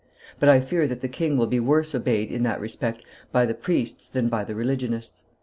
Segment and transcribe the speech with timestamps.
[0.39, 3.53] But I fear that the king will be worse obeyed in that respect by the
[3.53, 5.25] priests than by the religionists.